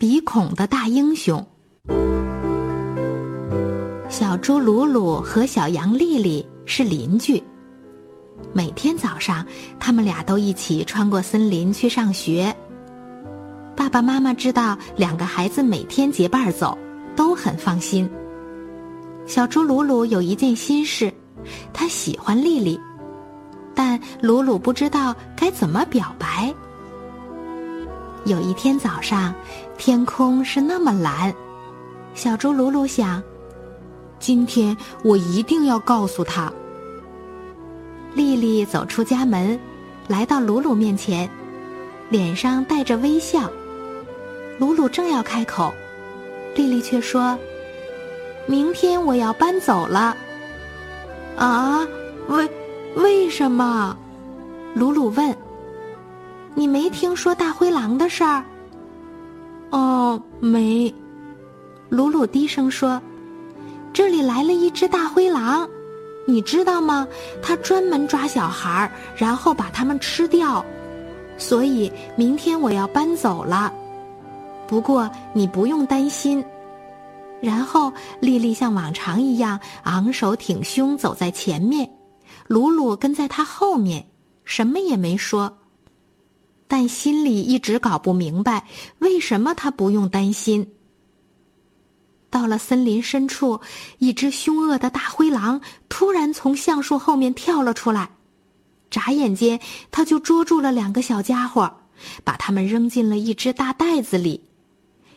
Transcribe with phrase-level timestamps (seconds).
[0.00, 1.46] 鼻孔的大英雄。
[4.08, 7.42] 小猪鲁鲁和小羊丽丽是邻居。
[8.54, 9.44] 每天早上，
[9.78, 12.56] 他们俩都一起穿过森林去上学。
[13.76, 16.78] 爸爸妈妈知道两个孩子每天结伴走，
[17.14, 18.10] 都很放心。
[19.26, 21.12] 小猪鲁鲁有一件心事，
[21.74, 22.80] 他喜欢丽丽，
[23.74, 26.54] 但鲁鲁不知道该怎么表白。
[28.30, 29.34] 有一天早上，
[29.76, 31.34] 天空是那么蓝，
[32.14, 33.20] 小猪鲁鲁想：
[34.20, 36.50] 今天我一定要告诉他。
[38.14, 39.58] 丽丽走出家门，
[40.06, 41.28] 来到鲁鲁面前，
[42.08, 43.50] 脸上带着微笑。
[44.60, 45.74] 鲁鲁正要开口，
[46.54, 47.36] 丽丽却说
[48.46, 50.16] ：“明天我要搬走了。”
[51.36, 51.84] 啊，
[52.28, 52.48] 为
[52.94, 53.98] 为什么？
[54.74, 55.36] 鲁鲁问。
[56.54, 58.44] 你没听说大灰狼的事儿？
[59.70, 60.92] 哦，没。
[61.88, 63.00] 鲁鲁低声说
[63.92, 65.68] ：“这里来了一只大灰狼。”
[66.26, 67.08] 你知道吗？
[67.42, 70.64] 它专门抓小孩，然后把他们吃掉。
[71.38, 73.72] 所以明天我要搬走了。
[74.68, 76.44] 不过你不用担心。
[77.40, 81.90] 然后丽丽像往常一样昂首挺胸走在前面，
[82.46, 84.06] 鲁鲁跟在她后面，
[84.44, 85.52] 什么也没说。
[86.70, 88.64] 但心里一直搞不明白，
[89.00, 90.70] 为什么他不用担心。
[92.30, 93.60] 到了森林深处，
[93.98, 98.10] 一只凶恶的大灰狼突然从橡树后面跳了出来，
[98.88, 99.60] 眨眼间，
[99.90, 101.74] 他就捉住了两个小家伙，
[102.22, 104.40] 把他们扔进了一只大袋子里。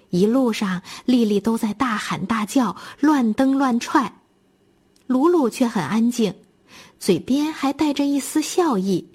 [0.10, 4.12] 一路上，丽丽都在大喊大叫，乱蹬乱踹，
[5.06, 6.34] 鲁鲁却很安静，
[6.98, 9.08] 嘴边还带着一丝笑意。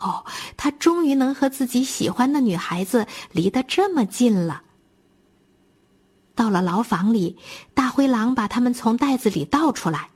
[0.00, 0.24] 哦，
[0.56, 4.62] 他终于能和自己喜欢的女孩子离得这么近了。
[6.34, 7.36] 到了牢房里，
[7.74, 10.08] 大灰狼把他们从袋子里倒出来，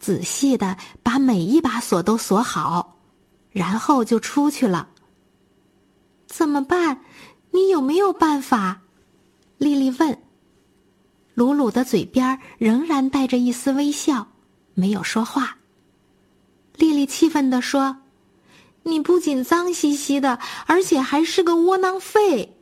[0.00, 2.96] 仔细的把每一把锁都锁好，
[3.50, 4.88] 然后就出去了。
[6.26, 7.00] 怎么办？
[7.52, 8.80] 你有没有办法？
[9.58, 10.18] 丽丽问。
[11.34, 14.26] 鲁鲁的嘴边仍然带着一丝微笑，
[14.74, 15.56] 没有说话。
[16.76, 17.96] 丽丽气愤地说
[18.84, 22.56] ：“你不仅脏兮兮的，而且还是个窝囊废。”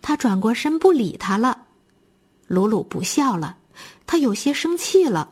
[0.00, 1.66] 他转过身不理他了。
[2.46, 3.58] 鲁鲁不笑了，
[4.06, 5.30] 他有些生气了。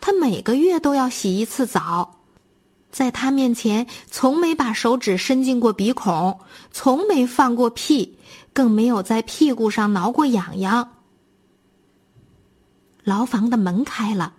[0.00, 2.20] 他每个月都要洗一次澡，
[2.90, 8.16] 在他面前从没把手指伸进过鼻孔，从没放过屁，
[8.52, 10.92] 更没有在屁股上挠过痒痒。
[13.02, 14.34] 牢房的门开了，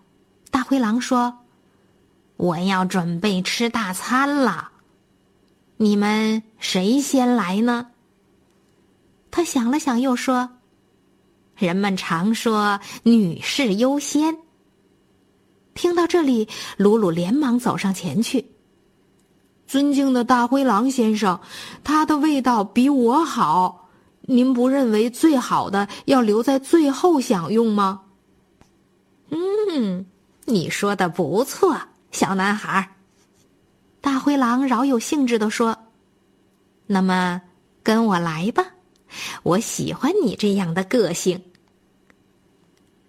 [0.49, 1.39] 大灰狼说
[2.39, 4.71] ：“我要准备吃大餐了，
[5.75, 7.87] 你们谁先来呢？”
[9.29, 10.49] 他想了想，又说。
[11.57, 14.37] 人们常说“女士优先”。
[15.75, 18.53] 听到这里，鲁鲁连忙走上前去。
[19.67, 21.41] 尊敬的大灰狼先生，
[21.83, 23.89] 它的味道比我好，
[24.21, 28.03] 您不认为最好的要留在最后享用吗？
[29.29, 30.05] 嗯，
[30.45, 31.77] 你说的不错，
[32.11, 32.95] 小男孩。
[34.01, 35.77] 大灰狼饶有兴致地说
[36.87, 37.41] ：“那么，
[37.83, 38.65] 跟我来吧，
[39.43, 41.43] 我喜欢你这样的个性。”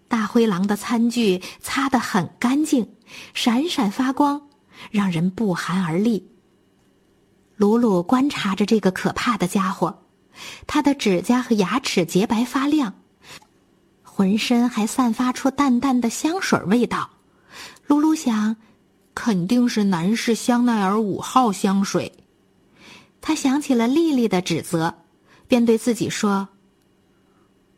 [0.08, 2.96] 大灰狼的餐具擦得很干净，
[3.32, 4.48] 闪闪发光，
[4.90, 6.28] 让人不寒而栗。
[7.56, 10.02] 鲁鲁观察着这个可怕的家伙，
[10.66, 12.92] 他的指甲和牙齿洁白发亮，
[14.02, 17.08] 浑身还散发出淡淡的香水味道。
[17.86, 18.56] 鲁鲁想，
[19.14, 22.12] 肯定是男士香奈儿五号香水。
[23.20, 24.94] 他想起了丽丽的指责，
[25.46, 26.48] 便对自己说：“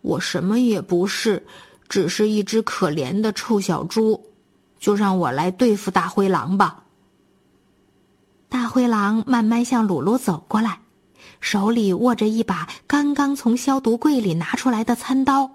[0.02, 1.46] 我什么也不是。”
[1.88, 4.32] 只是一只可怜的臭小猪，
[4.80, 6.84] 就让我来对付大灰狼吧。
[8.48, 10.80] 大灰狼慢慢向鲁鲁走过来，
[11.40, 15.50] 手里握着一把刚刚从消毒柜里拿出来的餐刀。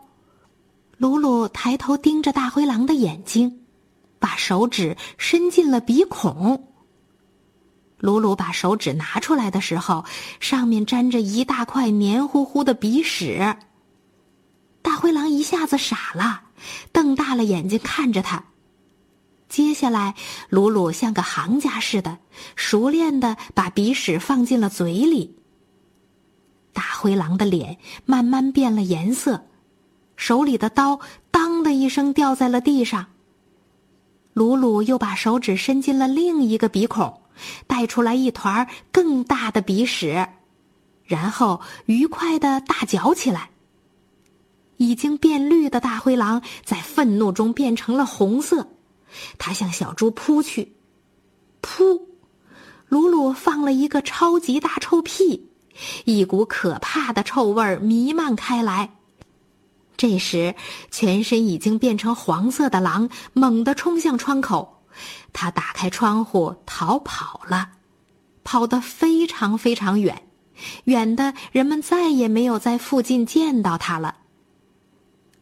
[0.98, 3.62] 鲁鲁抬头盯着大灰狼的眼睛，
[4.20, 6.68] 把手指伸进了鼻孔。
[8.00, 10.06] 鲁鲁把手指拿出来的时候，
[10.40, 13.58] 上面沾着一大块黏糊糊的鼻屎。
[14.82, 16.44] 大灰狼一下子傻了，
[16.92, 18.46] 瞪大了眼睛看着他。
[19.50, 20.14] 接下来，
[20.50, 22.20] 鲁鲁像个行家似的，
[22.56, 25.36] 熟练的把鼻屎放进了嘴里。
[26.74, 29.48] 大灰狼的脸慢慢变了颜色，
[30.16, 31.00] 手里的刀
[31.32, 33.08] “当”的一声掉在了地上。
[34.38, 37.22] 鲁鲁又把手指伸进了另一个鼻孔，
[37.66, 40.28] 带出来一团更大的鼻屎，
[41.06, 43.50] 然后愉快的大嚼起来。
[44.76, 48.68] 已经变绿的大灰狼在愤怒中变成了红色，
[49.40, 50.76] 它向小猪扑去。
[51.64, 52.00] 噗！
[52.90, 55.50] 鲁鲁放了一个超级大臭屁，
[56.06, 58.97] 一股可怕的臭味弥漫开来。
[59.98, 60.54] 这时，
[60.92, 64.84] 全身已经变成黄色的狼猛地冲向窗口，
[65.34, 67.72] 他打开窗户逃跑了，
[68.44, 70.22] 跑得非常非常远，
[70.84, 74.18] 远的人们再也没有在附近见到他了。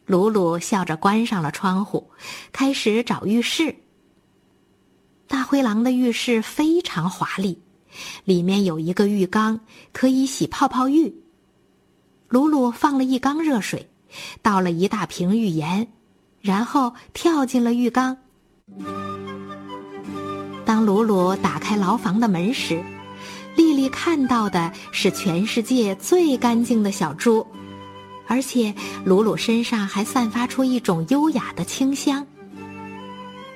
[0.06, 2.10] 鲁鲁笑着关上了窗户，
[2.50, 3.76] 开始找浴室。
[5.26, 7.60] 大灰狼的浴室非常华丽，
[8.24, 9.60] 里面有一个浴缸，
[9.92, 11.14] 可以洗泡泡浴。
[12.28, 13.90] 鲁鲁放了一缸热水，
[14.42, 15.88] 倒了一大瓶浴盐，
[16.40, 18.16] 然后跳进了浴缸。
[20.64, 22.82] 当鲁鲁打开牢房的门时，
[23.54, 27.46] 丽丽看到的是全世界最干净的小猪。
[28.28, 28.74] 而且，
[29.04, 32.26] 鲁鲁身上还散发出一种优雅的清香。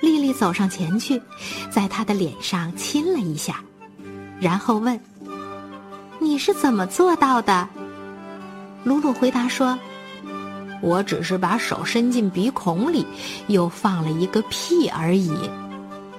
[0.00, 1.20] 丽丽走上前去，
[1.70, 3.64] 在他的脸上亲了一下，
[4.40, 4.98] 然后问
[6.20, 7.68] ：“你是怎么做到的？”
[8.84, 9.76] 鲁鲁回答说
[10.80, 13.06] ：“我只是把手伸进鼻孔里，
[13.48, 15.30] 又放了一个屁而已。”